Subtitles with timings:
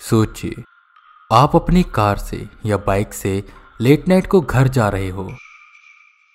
[0.00, 0.62] सोचिए,
[1.30, 3.32] आप अपनी कार से या बाइक से
[3.80, 5.28] लेट नाइट को घर जा रहे हो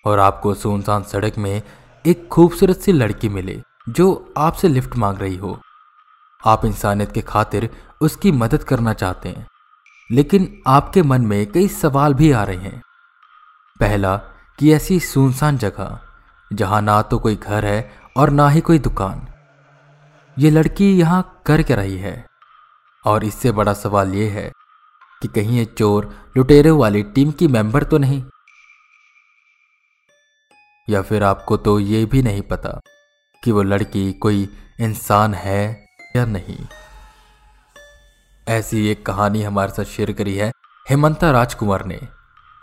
[0.05, 1.61] और आपको सुनसान सड़क में
[2.05, 5.57] एक खूबसूरत सी लड़की मिले जो आपसे लिफ्ट मांग रही हो।
[6.41, 7.69] आप इंसानियत के खातिर
[8.01, 9.47] उसकी मदद करना चाहते हैं,
[10.09, 12.81] लेकिन आपके मन में कई सवाल भी आ रहे हैं।
[13.79, 14.15] पहला,
[14.59, 15.99] कि ऐसी सुनसान जगह,
[16.51, 19.25] जहाँ ना तो कोई घर है और ना ही कोई दुकान।
[20.37, 22.32] ये लड़की यहाँ कर क्या रही है?
[23.05, 24.51] और इससे बड़ा सवाल यह है
[25.21, 28.23] कि कहीं ये चोर लुटेरे वाली टीम की मेंबर तो नहीं?
[30.89, 32.79] या फिर आपको तो ये भी नहीं पता
[33.43, 36.67] कि वो लड़की कोई इंसान है या नहीं?
[38.47, 40.51] ऐसी एक कहानी हमारे साथ शेयर करी है
[40.89, 41.99] हेमंता राजकुमार ने,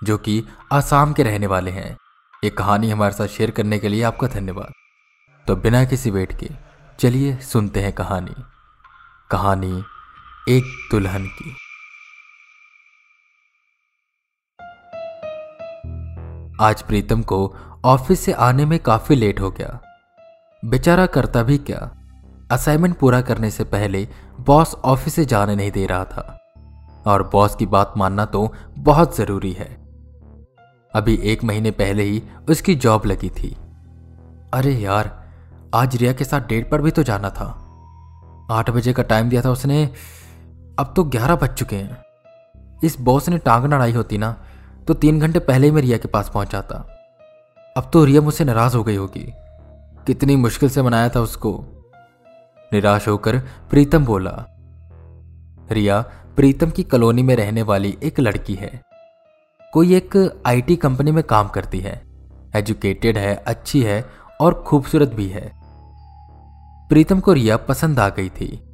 [0.04, 1.96] जो कि आसाम के रहने वाले हैं।
[2.44, 4.72] ये कहानी हमारे साथ शेयर करने के लिए आपका धन्यवाद।
[5.46, 6.48] तो बिना किसी वेट के
[6.98, 8.34] चलिए सुनते हैं कहानी।
[9.30, 9.84] कहानी
[10.48, 11.56] एक दुल्हन की।
[16.60, 19.80] आज प्रीतम को ऑफ़िस से आने में काफ़ी लेट हो गया।
[20.64, 21.96] बेचारा करता भी क्या?
[22.52, 24.08] असाइनमेंट पूरा करने से पहले
[24.40, 26.38] बॉस ऑफ़िस से जाने नहीं दे रहा था।
[27.06, 29.74] और बॉस की बात मानना तो बहुत ज़रूरी है।
[30.94, 33.56] अभी एक महीने पहले ही उसकी जॉब लगी थी।
[34.54, 35.32] अरे यार,
[35.74, 37.66] आज रिया के साथ डेट पर भी तो जाना था।
[38.50, 39.94] आठ बजे का टाइम दिया था उसने।
[40.80, 44.44] अब तो ग्यारह बज चुके हैं। इस बॉस ने टांग लड़ाई होती ना
[44.88, 46.76] तो तीन घंटे पहले ही मैं रिया के पास पहुँच जाता
[47.76, 49.32] अब तो रिया मुझसे नाराज़ हो गई होगी।
[50.06, 51.52] कितनी मुश्किल से मनाया था उसको।
[52.72, 53.38] निराश होकर
[53.70, 54.32] प्रीतम बोला,
[55.72, 56.00] रिया,
[56.36, 58.80] प्रीतम की कॉलोनी में रहने वाली एक लड़की है।
[59.72, 62.02] कोई एक आईटी कंपनी में काम करती है।
[62.56, 64.04] एजुकेटेड है, अच्छी है
[64.40, 65.52] और खूबसूरत भी है।
[66.88, 68.69] प्रीतम को रिया पसंद आ गई थी।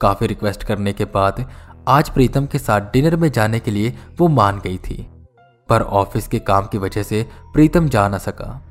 [0.00, 1.50] काफ़ी रिक्वेस्ट करने के बाद,
[1.88, 5.26] आज प्रीतम के साथ डिनर में जाने के लिए वो मान गई थी।
[5.68, 8.62] पर ऑफ़िस के काम की वजह से प्रीतम जा ना सका।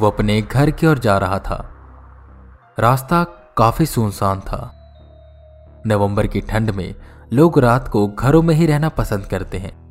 [0.00, 1.70] वो अपने घर की ओर जा रहा था।
[2.78, 3.24] रास्ता
[3.56, 4.70] काफ़ी सुनसान था।
[5.86, 6.94] नवंबर की ठंड में
[7.32, 9.84] लोग रात को घरों में ही रहना पसंद करते हैं।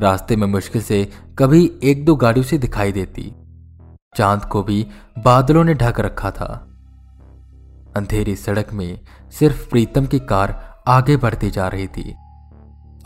[0.00, 3.34] रास्ते में मुश्किल से कभी एक दो गाड़ियों से दिखाई देती।
[4.14, 4.86] चाँद को भी
[5.18, 6.46] बादलों ने ढक रखा था।
[7.96, 9.00] अंधेरी सड़क में
[9.30, 12.14] सिर्फ़ प्रीतम की कार आगे बढ़ती जा रही थी।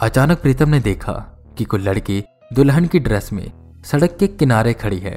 [0.01, 1.13] अचानक प्रीतम ने देखा
[1.59, 3.51] कि कोई लड़की दुल्हन की ड्रेस में
[3.83, 5.15] सड़क के किनारे खड़ी है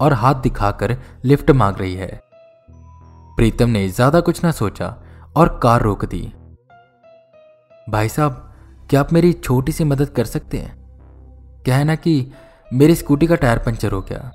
[0.00, 2.20] और हाथ दिखाकर लिफ्ट मांग रही है।
[3.36, 4.94] प्रीतम ने ज़्यादा कुछ ना सोचा
[5.36, 6.32] और कार रोक दी।
[7.90, 8.52] भाई साहब,
[8.90, 10.76] क्या आप मेरी छोटी सी मदद कर सकते हैं?
[11.66, 12.32] कहना कि
[12.72, 14.30] मेरी स्कूटी का टायर पंचर हो गया।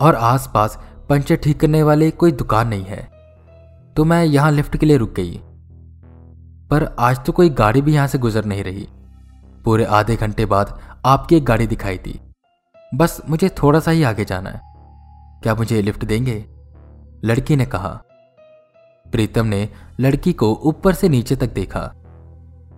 [0.00, 0.78] और आसपास
[1.08, 3.02] पंचर ठीक करने वाले कोई दुकान नहीं है।
[3.96, 5.40] तो मैं यहाँ लिफ्ट के लिए रुक गई।
[6.70, 8.88] पर आज तो कोई गाड़ी भी यहाँ से गुजर नहीं रही।
[9.64, 12.20] पूरे आधे घंटे बाद आपकी एक गाड़ी दिखाई दी।
[12.94, 14.60] बस मुझे थोड़ा सा ही आगे जाना है।
[15.42, 16.44] क्या मुझे लिफ्ट देंगे?
[17.24, 18.00] लड़की ने कहा।
[19.12, 19.68] प्रीतम ने
[20.00, 21.92] लड़की को ऊपर से नीचे तक देखा।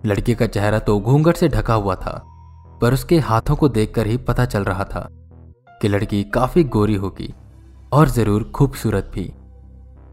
[0.05, 2.21] लड़की का चेहरा तो घूंघट से ढका हुआ था,
[2.81, 5.07] पर उसके हाथों को देखकर ही पता चल रहा था।
[5.81, 7.33] कि लड़की काफ़ी गोरी होगी
[7.93, 9.31] और ज़रूर खूबसूरत भी।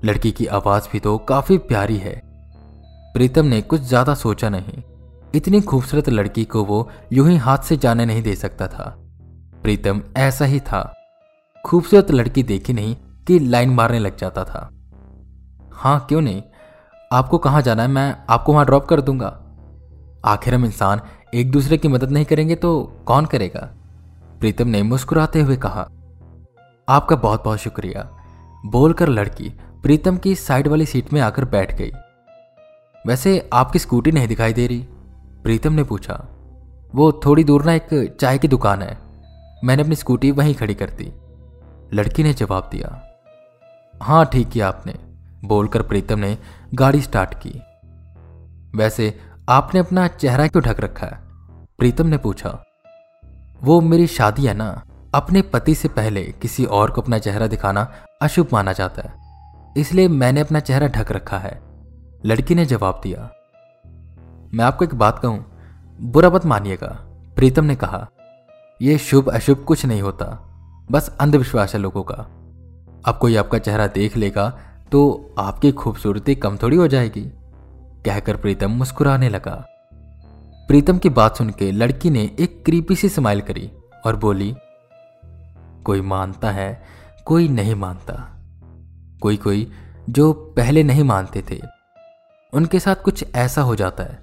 [0.05, 2.15] लड़की की आवाज़ भी तो काफ़ी प्यारी है।
[3.15, 4.83] प्रीतम ने कुछ ज़्यादा सोचा नहीं।
[5.35, 8.95] इतनी खूबसूरत लड़की को वो यूँ ही हाथ से जाने नहीं दे सकता था।
[9.63, 10.83] प्रीतम ऐसा ही था।
[11.65, 12.97] खूबसूरत लड़की देखी नहीं
[13.27, 14.69] कि लाइन मारने लग जाता था।
[15.73, 16.43] हाँ क्यों नहीं?
[17.13, 17.89] आपको कहाँ जाना है?
[17.89, 19.29] मैं आपको वहाँ ड्रॉप कर दूँगा।
[20.25, 21.01] आखिर हम इंसान
[21.35, 23.69] एक दूसरे की मदद नहीं करेंगे तो कौन करेगा?
[24.41, 25.89] प्रीतम ने मुस्कुराते हुए कहा,
[26.89, 28.03] आपका बहुत बहुत शुक्रिया।
[28.67, 29.49] बोलकर लड़की
[29.83, 31.91] प्रीतम की साइड वाली सीट में आकर बैठ गई।
[33.07, 34.79] वैसे आपकी स्कूटी नहीं दिखाई दे रही?
[35.43, 36.15] प्रीतम ने पूछा।
[36.95, 38.97] वो थोड़ी दूर ना एक चाय की दुकान है।
[39.65, 41.13] मैंने अपनी स्कूटी वहीं खड़ी कर दी।
[41.93, 43.03] लड़की ने जवाब दिया।
[44.03, 44.95] हाँ ठीक किया आपने,
[45.45, 46.37] बोलकर प्रीतम ने
[46.75, 47.61] गाड़ी स्टार्ट की।
[48.79, 49.19] वैसे
[49.49, 51.21] आपने अपना चेहरा क्यों ढक रखा है?
[51.79, 52.59] प्रीतम ने पूछा।
[53.61, 54.83] वो मेरी शादी है ना,
[55.15, 57.91] अपने पति से पहले किसी और को अपना चेहरा दिखाना
[58.23, 59.13] अशुभ माना जाता है।
[59.77, 61.61] इसलिए मैंने अपना चेहरा ढक रखा है।
[62.27, 63.31] लड़की ने जवाब दिया।
[64.55, 65.45] मैं आपको एक बात कहूँ,
[66.01, 66.89] बुरा मत मानिएगा,
[67.37, 68.07] प्रीतम ने कहा।
[68.81, 70.27] यह शुभ अशुभ कुछ नहीं होता,
[70.91, 72.15] बस अंधविश्वास है लोगों का।
[73.07, 74.49] अब कोई आपका चेहरा देख लेगा
[74.93, 77.25] तो आपकी खूबसूरती कम थोड़ी हो जाएगी।
[78.05, 79.65] कहकर प्रीतम मुस्कुराने लगा।
[80.69, 83.71] प्रीतम की बात सुन के लड़की ने एक क्रीपी सी स्माइल करी
[84.07, 84.55] और बोली,
[85.85, 86.83] कोई मानता है,
[87.25, 88.15] कोई नहीं मानता।
[89.23, 89.73] कोई कोई
[90.09, 91.61] जो पहले नहीं मानते थे,
[92.53, 94.19] उनके साथ कुछ ऐसा हो जाता है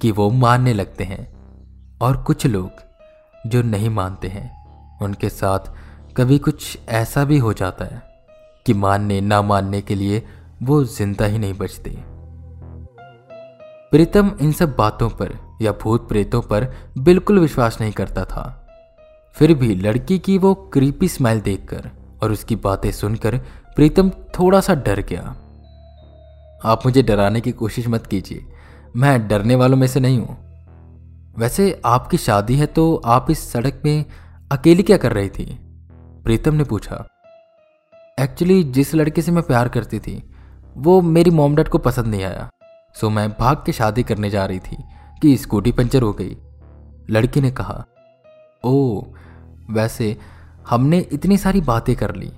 [0.00, 1.28] कि वो मानने लगते हैं।
[1.98, 2.70] और कुछ लोग
[3.46, 5.70] जो नहीं मानते हैं, उनके साथ
[6.16, 8.02] कभी कुछ ऐसा भी हो जाता है
[8.66, 10.26] कि मानने, ना मानने के लिए
[10.62, 11.96] वो ज़िंदा ही नहीं बचते।
[13.90, 18.66] प्रीतम इन सब बातों पर या भूत प्रेतों पर बिल्कुल विश्वास नहीं करता था।
[19.34, 21.90] फिर भी लड़की की वो क्रीपी स्माइल देखकर
[22.22, 23.36] और उसकी बातें सुनकर
[23.76, 25.36] प्रीतम थोड़ा सा डर गया।
[26.64, 28.46] आप मुझे डराने की कोशिश मत कीजिए।
[28.96, 30.38] मैं डरने वालों में से नहीं हूँ।
[31.38, 34.04] वैसे आपकी शादी है तो आप इस सड़क में
[34.52, 35.58] अकेली क्या कर रही थी?
[36.24, 37.06] प्रीतम ने पूछा।
[38.20, 40.30] एक्चुअली जिस लड़के से मैं प्यार करती थी,
[40.76, 42.50] वो मेरी मोम डैड को पसंद नहीं आया।
[42.94, 44.76] सो मैं भाग के शादी करने जा रही थी।
[45.22, 46.36] कि स्कूटी पंचर हो गई।
[47.10, 47.84] लड़की ने कहा,
[48.64, 49.02] ओ,
[49.70, 50.16] वैसे
[50.68, 52.32] हमने इतनी सारी बातें कर ली,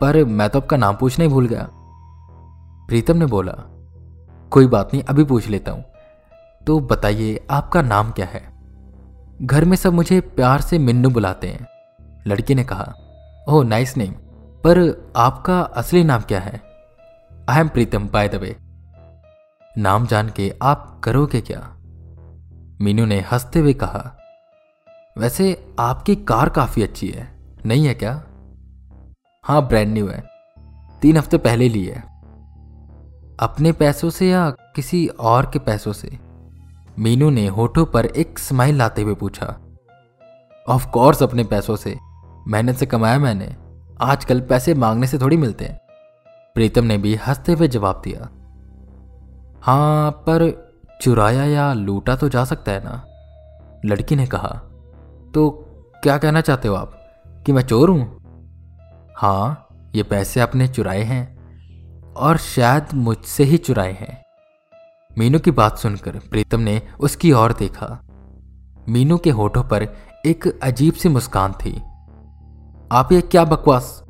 [0.00, 1.68] पर मैं तो आपका नाम पूछना ही भूल गया।
[2.88, 3.52] प्रीतम ने बोला,
[4.50, 5.84] कोई बात नहीं, अभी पूछ लेता हूँ।
[6.66, 8.42] तो बताइए, आपका नाम क्या है?
[9.42, 11.66] घर में सब मुझे प्यार से मिन्नू बुलाते हैं,
[12.26, 12.94] लड़की ने कहा।
[13.48, 14.12] ओह, नाइस नेम,
[14.64, 16.62] पर आपका असली नाम क्या है?
[17.48, 18.56] I am Pritam, by the way.
[19.78, 21.76] नाम जान के आप करोगे क्या?
[22.82, 24.16] मीनू ने हँसते हुए कहा,
[25.18, 27.32] वैसे आपकी कार काफ़ी अच्छी है,
[27.66, 28.22] नहीं है क्या?
[29.44, 30.24] हाँ ब्रांड न्यू है।
[31.02, 32.00] तीन हफ़्ते पहले ली है।
[33.40, 36.18] अपने पैसों से या किसी और के पैसों से?
[36.98, 39.58] मीनू ने होठों पर एक स्माइल लाते हुए पूछा
[40.68, 41.98] ऑफ़ कोर्स अपने पैसों से।
[42.48, 43.56] मेहनत से कमाया मैंने।
[44.00, 45.80] आजकल पैसे मांगने से थोड़ी मिलते हैं।
[46.54, 48.28] प्रीतम ने भी हँसते हुए जवाब दिया
[49.62, 50.69] हाँ पर
[51.00, 53.04] चुराया या लूटा तो जा सकता है ना?
[53.84, 54.48] लड़की ने कहा
[55.34, 55.50] तो
[56.02, 56.96] क्या कहना चाहते हो आप?
[57.46, 58.16] कि मैं चोर हूँ?
[59.16, 61.40] हाँ ये पैसे आपने चुराए हैं
[62.14, 64.22] और शायद मुझसे ही चुराए हैं।
[65.18, 68.00] मीनू की बात सुनकर प्रीतम ने उसकी ओर देखा।
[68.88, 69.88] मीनू के होठों पर
[70.26, 71.82] एक अजीब सी मुस्कान थी।
[72.92, 74.04] आप ये क्या बकवास?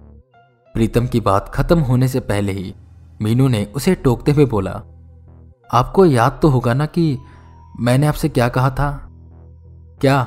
[0.74, 2.74] प्रीतम की बात खत्म होने से पहले ही
[3.22, 4.82] मीनू ने उसे टोकते हुए बोला
[5.70, 7.18] आपको याद तो होगा ना कि
[7.80, 8.90] मैंने आपसे क्या कहा था?
[10.00, 10.22] क्या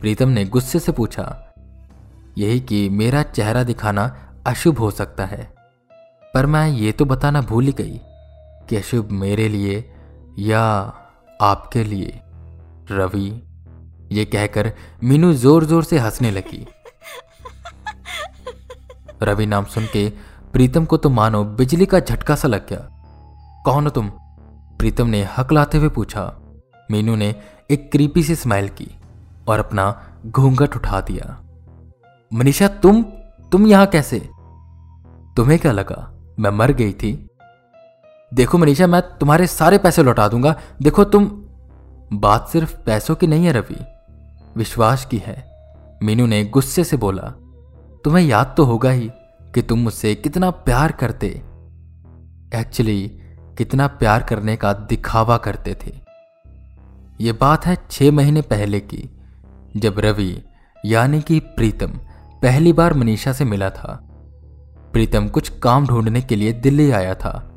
[0.00, 1.24] प्रीतम ने गुस्से से पूछा?
[2.38, 4.04] यही कि मेरा चेहरा दिखाना
[4.46, 5.42] अशुभ हो सकता है।
[6.34, 8.00] पर मैं ये तो बताना भूल ही गई
[8.68, 9.78] कि अशुभ मेरे लिए
[10.38, 10.62] या
[11.42, 12.20] आपके लिए।
[12.90, 13.28] रवि
[14.12, 14.72] ये कहकर
[15.04, 16.66] मीनू ज़ोर ज़ोर से हंसने लगी।
[19.22, 20.08] रवि नाम सुन के
[20.52, 22.88] प्रीतम को तो मानो बिजली का झटका सा लग गया।
[23.64, 24.10] कौन हो तुम
[24.78, 26.24] प्रीतम ने हकलाते हुए पूछा,
[26.90, 27.34] मीनू ने
[27.70, 28.88] एक क्रीपी सी स्माइल की
[29.48, 29.84] और अपना
[30.26, 31.36] घूंघट उठा दिया।
[32.32, 33.02] मनीषा, तुम
[33.52, 34.18] तुम यहाँ कैसे?
[35.36, 37.12] तुम्हें क्या लगा, मैं मर गई थी?
[38.32, 41.26] देखो मनीषा, मैं तुम्हारे सारे पैसे लौटा दूँगा। देखो तुम,
[42.12, 43.78] बात सिर्फ़ पैसों की नहीं है रवि,
[44.56, 45.36] विश्वास की है।
[46.02, 47.22] मीनू ने गुस्से से बोला,
[48.04, 49.10] तुम्हें याद तो होगा ही
[49.54, 51.28] कि तुम मुझसे कितना प्यार करते।
[52.54, 53.20] एक्चुअली
[53.58, 55.92] कितना प्यार करने का दिखावा करते थे।
[57.20, 59.10] ये बात है छह महीने पहले की,
[59.76, 60.42] जब रवि,
[60.86, 61.90] यानी कि प्रीतम,
[62.42, 64.00] पहली बार मनीषा से मिला था।
[64.92, 67.52] प्रीतम कुछ काम ढूँढने के लिए दिल्ली आया था,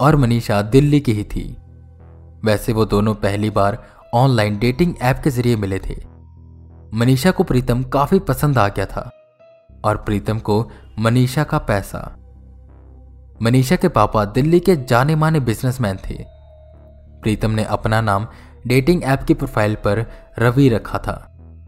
[0.00, 1.56] और मनीषा दिल्ली की ही थी।
[2.44, 5.96] वैसे वो दोनों पहली बार ऑनलाइन डेटिंग ऐप के ज़रिए मिले थे।
[6.94, 9.10] मनीषा को प्रीतम काफ़ी पसंद आ गया था,
[9.84, 12.16] और प्रीतम को मनीषा का पैसा
[13.42, 16.24] मनीषा के पापा दिल्ली के जाने माने बिजनेसमैन थे।
[17.22, 18.26] प्रीतम ने अपना नाम
[18.66, 20.04] डेटिंग ऐप की प्रोफ़ाइल पर
[20.38, 21.14] रवि रखा था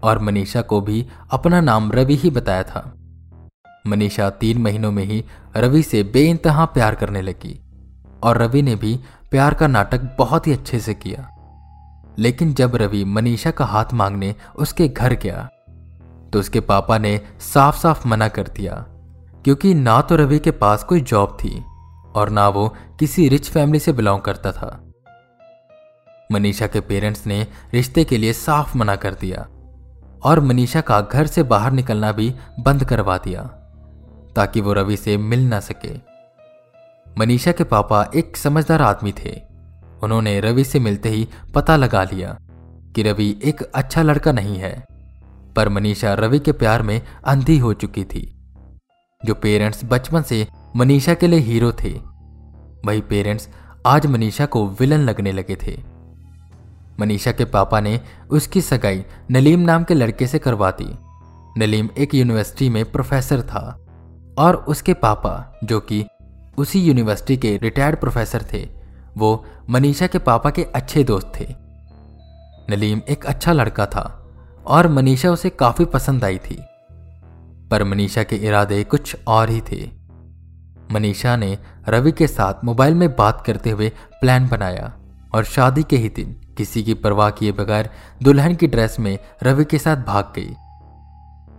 [0.02, 2.93] और मनीषा को भी अपना नाम रवि ही बताया था।
[3.87, 5.25] मनीषा तीन महीनों में ही
[5.57, 7.61] रवि से बेइंतहा प्यार करने लगी
[8.23, 9.00] और रवि ने भी
[9.31, 11.29] प्यार का नाटक बहुत ही अच्छे से किया।
[12.19, 15.49] लेकिन जब रवि मनीषा का हाथ मांगने उसके घर गया
[16.33, 18.85] तो उसके पापा ने साफ़ साफ़ मना कर दिया।
[19.45, 21.65] क्योंकि ना तो रवि के पास कोई जॉब थी
[22.15, 22.69] और ना वो
[22.99, 24.79] किसी रिच फैमिली से बिलोंग करता था।
[26.33, 29.47] मनीषा के पेरेंट्स ने रिश्ते के लिए साफ़ मना कर दिया
[30.25, 33.43] और मनीषा का घर से बाहर निकलना भी बंद करवा दिया,
[34.37, 35.95] ताकि वो रवि से मिल ना सके।
[37.19, 39.41] मनीषा के पापा एक समझदार आदमी थे।
[40.03, 42.37] उन्होंने रवि से मिलते ही पता लगा लिया
[42.95, 44.73] कि रवि एक अच्छा लड़का नहीं है,
[45.57, 48.42] पर मनीषा रवि के प्यार में अंधी हो चुकी थी।
[49.26, 51.91] जो पेरेंट्स बचपन से मनीषा के लिए हीरो थे।
[52.87, 53.49] वही पेरेंट्स
[53.87, 55.79] आज मनीषा को विलन लगने लगे थे।
[57.00, 58.00] मनीषा के पापा ने
[58.31, 60.99] उसकी सगाई नलीम नाम के लड़के से करवा दी।
[61.61, 63.79] नलीम एक यूनिवर्सिटी में प्रोफेसर था
[64.38, 66.05] और उसके पापा, जो कि
[66.59, 68.69] उसी यूनिवर्सिटी के रिटायर्ड प्रोफेसर थे,
[69.19, 71.47] वो मनीषा के पापा के अच्छे दोस्त थे।
[72.71, 74.33] नलीम एक अच्छा लड़का था
[74.67, 76.62] और मनीषा उसे काफ़ी पसंद आई थी।
[77.73, 79.91] पर मनीषा के इरादे कुछ और ही थे।
[80.93, 83.88] मनीषा ने रवि के साथ मोबाइल में बात करते हुए
[84.21, 84.93] प्लान बनाया
[85.35, 87.91] और शादी के ही दिन किसी की परवाह किए बगैर
[88.23, 90.55] दुल्हन की ड्रेस में रवि के साथ भाग गई।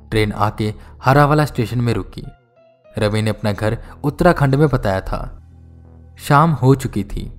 [0.09, 2.23] ट्रेन आके हरावाला स्टेशन में रुकी।
[2.97, 5.21] रवि ने अपना घर उत्तराखंड में बताया था।
[6.19, 7.31] शाम हो चुकी थी।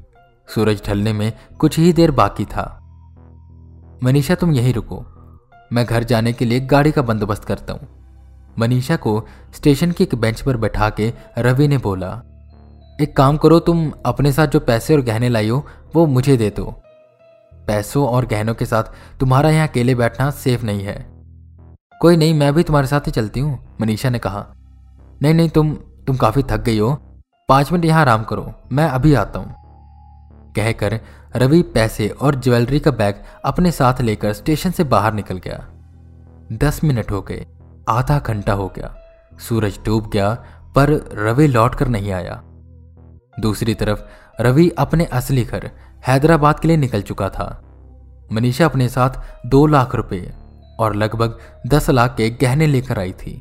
[0.55, 2.81] सूरज ढलने में कुछ ही देर बाकी था।
[4.03, 5.05] मनीषा तुम यहीं रुको।
[5.73, 8.04] मैं घर जाने के लिए गाड़ी का बंदोबस्त करता हूँ।
[8.59, 12.11] मनीषा को स्टेशन की एक बेंच पर बैठा के रवि ने बोला,
[13.01, 16.51] एक काम करो, तुम अपने साथ जो पैसे और गहने लाई हो, वो मुझे दे
[16.51, 16.65] दो।
[17.67, 18.85] पैसों और गहनों के साथ
[19.21, 20.95] तुम्हारा यहाँ अकेले बैठना सेफ़ नहीं है।
[22.01, 24.47] कोई नहीं, मैं भी तुम्हारे साथ ही चलती हूँ, मनीषा ने कहा।
[25.23, 25.75] नहीं नहीं, तुम
[26.07, 26.93] तुम काफ़ी थक गई हो।
[27.49, 29.55] पाँच मिनट यहाँ आराम करो, मैं अभी आता हूँ।
[30.57, 31.01] कहकर
[31.37, 35.65] रवि पैसे और ज्वेलरी का बैग अपने साथ लेकर स्टेशन से बाहर निकल गया।
[36.53, 37.47] दस मिनट हो गए।
[37.89, 38.95] आधा घंटा हो गया।
[39.39, 40.35] सूरज डूब गया,
[40.77, 42.41] पर रवि लौट कर नहीं आया।
[43.41, 44.03] दूसरी तरफ़,
[44.41, 45.71] रवि अपने असली घर,
[46.07, 47.61] हैदराबाद के लिए निकल चुका था।
[48.33, 49.11] मनीषा अपने साथ
[49.47, 50.33] दो लाख रुपए
[50.79, 53.33] और लगभग दस लाख के गहने लेकर आई थी।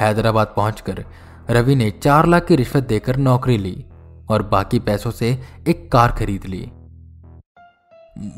[0.00, 1.04] हैदराबाद पहुंचकर,
[1.50, 3.84] रवि ने चार लाख की रिश्वत देकर नौकरी ली
[4.30, 5.30] और बाकी पैसों से
[5.68, 6.70] एक कार खरीद ली।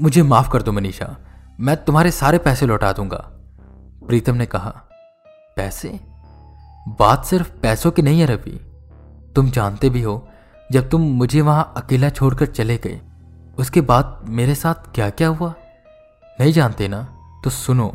[0.00, 1.16] मुझे माफ़ कर दो मनीषा,
[1.61, 3.28] मैं तुम्हारे सारे पैसे लौटा दूँगा,
[4.09, 4.82] प्रीतम ने कहा।
[5.56, 6.00] पैसे?
[6.88, 8.68] बात सिर्फ़ पैसों की नहीं है रवि।
[9.37, 10.28] तुम जानते भी हो,
[10.73, 13.00] जब तुम मुझे वहाँ अकेला छोड़कर चले गए,
[13.59, 15.54] उसके बाद मेरे साथ क्या क्या हुआ?
[16.40, 17.18] नहीं जानते ना?
[17.44, 17.88] तो सुनो।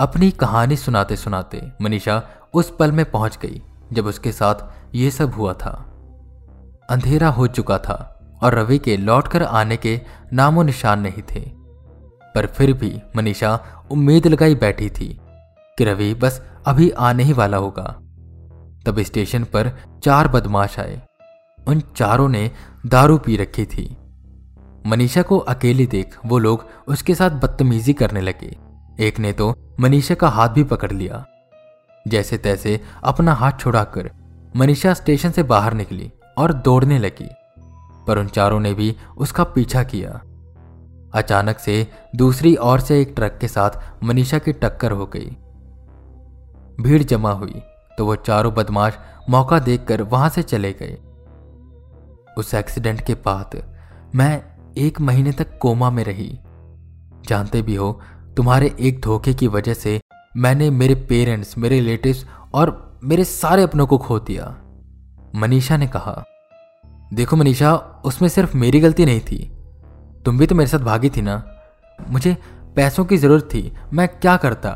[0.00, 2.22] अपनी कहानी सुनाते सुनाते मनीषा
[2.54, 4.54] उस पल में पहुँच गई, जब उसके साथ
[4.94, 5.90] यह सब हुआ था।
[6.90, 10.00] अंधेरा हो चुका था और रवि के लौटकर आने के
[10.32, 11.40] नामो निशान नहीं थे।
[12.34, 13.60] पर फिर भी मनीषा
[13.90, 15.20] उम्मीद लगाई बैठी थी
[15.78, 17.84] कि रवि बस अभी आने ही वाला होगा।
[18.86, 21.02] तब स्टेशन पर चार बदमाश आए।
[21.66, 22.50] उन चारों ने
[22.86, 23.96] दारू पी रखी थी।
[24.86, 28.56] मनीषा को अकेली देख वो लोग उसके साथ बदतमीजी करने लगे।
[29.00, 31.26] एक ने तो मनीषा का हाथ भी पकड़ लिया।
[32.08, 34.10] जैसे तैसे अपना हाथ छुड़ाकर
[34.56, 37.28] मनीषा स्टेशन से बाहर निकली और दौड़ने लगी।
[38.06, 40.10] पर उन चारों ने भी उसका पीछा किया।
[41.14, 45.36] अचानक से दूसरी ओर से एक ट्रक के साथ मनीषा की टक्कर हो गई।
[46.80, 47.60] भीड़ जमा हुई
[47.98, 48.98] तो वो चारों बदमाश
[49.30, 50.96] मौका देखकर वहाँ से चले गए।
[52.38, 53.50] उस एक्सीडेंट के बाद
[54.14, 54.42] मैं
[54.78, 56.38] एक महीने तक कोमा में रही।
[57.28, 58.00] जानते भी हो,
[58.36, 60.00] तुम्हारे एक धोखे की वजह से
[60.36, 64.46] मैंने मेरे पेरेंट्स, मेरे रिलेटिव्स और मेरे सारे अपनों को खो दिया।
[65.34, 66.24] मनीषा ने कहा,
[67.14, 69.38] देखो मनीषा, उसमें सिर्फ़ मेरी गलती नहीं थी।
[70.24, 71.42] तुम भी तो मेरे साथ भागी थी ना?
[72.10, 72.36] मुझे
[72.76, 74.70] पैसों की ज़रूरत थी, मैं क्या करता?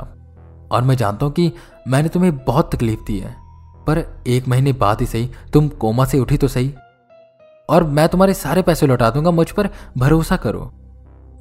[0.72, 1.52] और मैं जानता हूँ कि
[1.88, 3.34] मैंने तुम्हें बहुत तकलीफ़ दी है,
[3.86, 6.74] पर एक महीने बाद ही सही, तुम कोमा से उठी तो सही।
[7.68, 10.72] और मैं तुम्हारे सारे पैसे लौटा दूँगा, मुझ पर भरोसा करो।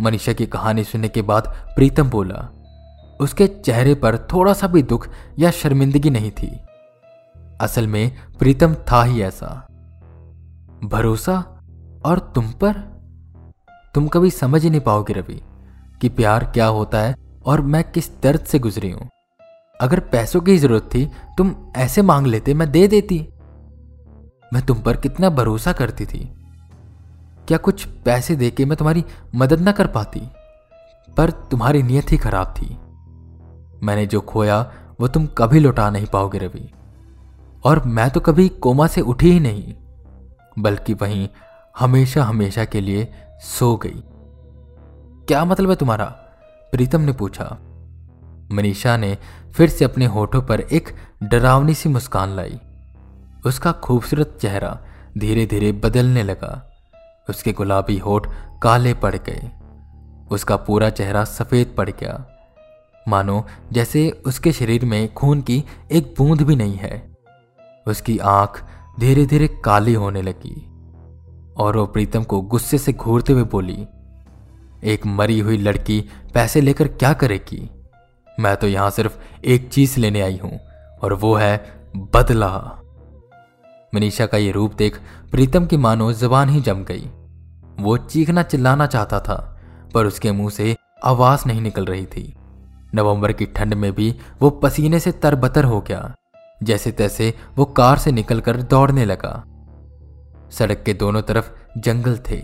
[0.01, 2.47] मनीषा की कहानी सुनने के बाद प्रीतम बोला,
[3.19, 5.07] उसके चेहरे पर थोड़ा सा भी दुख
[5.39, 6.51] या शर्मिंदगी नहीं थी।
[7.61, 9.47] असल में प्रीतम था ही ऐसा।
[10.83, 11.35] भरोसा?
[12.05, 12.73] और तुम पर?
[13.95, 15.41] तुम कभी समझ ही नहीं पाओगे रवि,
[16.01, 17.15] कि प्यार क्या होता है
[17.45, 19.07] और मैं किस दर्द से गुजरी हूँ।
[19.81, 23.27] अगर पैसों की ज़रूरत थी, तुम ऐसे मांग लेते, मैं दे देती।
[24.53, 26.33] मैं तुम पर कितना भरोसा करती थी।
[27.47, 29.05] क्या कुछ पैसे देके मैं तुम्हारी
[29.35, 30.21] मदद ना कर पाती?
[31.17, 32.77] पर तुम्हारी नीयत ही खराब थी।
[33.85, 36.71] मैंने जो खोया, वो तुम कभी लौटा नहीं पाओगे, रवि।
[37.63, 39.73] और मैं तो कभी कोमा से उठी ही नहीं,
[40.59, 41.29] बल्कि वहीं
[41.79, 44.03] हमेशा हमेशा के लिए सो गई।
[45.27, 46.05] क्या मतलब है तुम्हारा?
[46.71, 47.57] प्रीतम ने पूछा।
[48.51, 49.17] मनीषा ने
[49.53, 50.89] फिर से अपने होठों पर एक
[51.23, 52.59] डरावनी सी मुस्कान लाई।
[53.45, 54.77] उसका खूबसूरत चेहरा
[55.17, 56.71] धीरे धीरे बदलने लगा।
[57.29, 58.27] उसके गुलाबी होठ
[58.61, 59.51] काले पड़ गए।
[60.31, 62.25] उसका पूरा चेहरा सफ़ेद पड़ गया।
[63.07, 67.17] मानो जैसे उसके शरीर में खून की एक बूंद भी नहीं है।
[67.87, 68.63] उसकी आँख
[68.99, 70.55] धीरे धीरे काली होने लगी
[71.57, 73.87] और वो प्रीतम को गुस्से से घूरते हुए बोली,
[74.83, 76.01] एक मरी हुई लड़की
[76.33, 77.69] पैसे लेकर क्या करेगी?
[78.39, 80.59] मैं तो यहाँ सिर्फ़ एक चीज़ लेने आई हूँ,
[81.03, 81.57] और वो है
[82.13, 82.49] बदला।
[83.93, 84.99] मनीषा का ये रूप देख
[85.31, 87.09] प्रीतम की मानो जबान ही जम गई।
[87.79, 89.35] वो चीखना चिल्लाना चाहता था,
[89.93, 92.33] पर उसके मुँह से आवाज़ नहीं निकल रही थी।
[92.95, 96.13] नवंबर की ठंड में भी वो पसीने से तरबतर हो गया।
[96.63, 99.43] जैसे तैसे वो कार से निकलकर दौड़ने लगा।
[100.51, 102.41] सड़क के दोनों तरफ़ जंगल थे।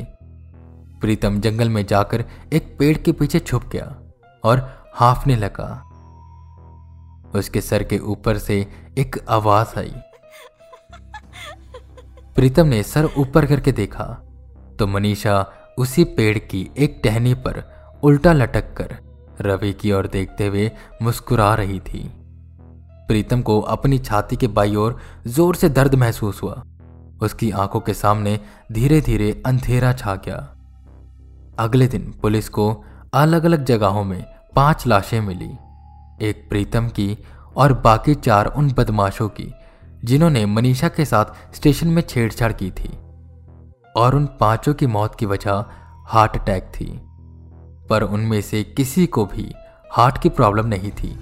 [1.02, 2.24] प्रीतम जंगल में जाकर
[2.54, 3.96] एक पेड़ के पीछे छुप गया,
[4.44, 4.60] और
[4.94, 5.70] हाफने लगा।
[7.36, 8.56] उसके सर के ऊपर से
[8.98, 9.94] एक आवाज़ आई।
[12.36, 14.06] प्रीतम ने सर ऊपर करके देखा
[14.80, 15.46] तो मनीषा
[15.78, 17.64] उसी पेड़ की एक टहनी पर
[18.04, 18.96] उल्टा लटक कर
[19.42, 20.72] रवि की ओर देखते हुए
[21.02, 22.04] मुस्कुरा रही थी।
[23.08, 26.62] प्रीतम को अपनी छाती के बाई ओर ज़ोर से दर्द महसूस हुआ।
[27.22, 28.40] उसकी आँखों के सामने
[28.72, 30.38] धीरे धीरे अंधेरा छा गया।
[31.60, 32.72] अगले दिन पुलिस को
[33.14, 34.24] अलग अलग जगहों में
[34.56, 35.52] पाँच लाशें मिली,
[36.28, 37.18] एक प्रीतम की
[37.56, 39.54] और बाकी चार उन बदमाशों की,
[40.04, 42.98] जिन्होंने मनीषा के साथ स्टेशन में छेड़छाड़ की थी।
[43.96, 45.66] और उन पाँचों की मौत की वजह
[46.08, 47.02] हार्ट अटैक थी।
[47.90, 49.54] पर उनमें से किसी को भी
[49.92, 51.20] हार्ट की प्रॉब्लम नहीं थी।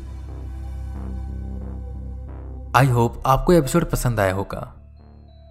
[2.75, 4.75] आई होप आपको एपिसोड पसंद आया होगा।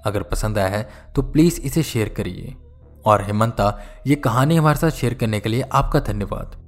[0.07, 2.57] अगर पसंद आया है तो प्लीज़ इसे शेयर करिए।
[3.07, 6.60] और हेमंता, ये कहानी हमारे साथ शेयर करने के लिए आपका धन्यवाद।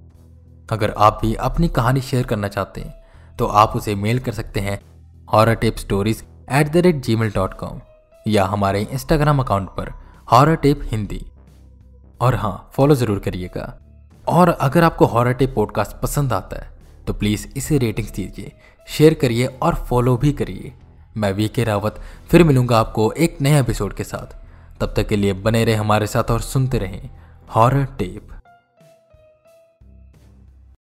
[0.73, 4.61] अगर आप भी अपनी कहानी शेयर करना चाहते हैं तो आप उसे मेल कर सकते
[4.61, 4.79] हैं
[5.29, 7.81] horror tape stories at the rate Gmail dot com
[8.27, 9.93] या हमारे इंस्टाग्राम अकाउंट पर
[10.29, 11.21] हॉरर टेप हिंदी।
[12.21, 13.65] और हाँ फॉलो ज़रूर करिएगा।
[14.27, 16.71] और अगर आपको हॉरर टेप पॉडकास्ट पसंद आता है
[17.07, 18.53] तो प्लीज़ इसे रेटिंग्स दीजिए
[18.89, 20.73] शेयर करिए और फॉलो भी करिए।
[21.17, 22.01] मैं वी के रावत,
[22.31, 24.37] फिर मिलूँगा आपको एक नए एपिसोड के साथ।
[24.81, 27.11] तब तक के लिए बने रहे हमारे साथ और सुनते रहें
[27.49, 28.29] हॉरर टेप